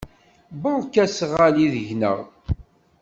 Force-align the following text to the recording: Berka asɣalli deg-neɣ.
Berka 0.61 1.01
asɣalli 1.05 1.67
deg-neɣ. 1.75 2.17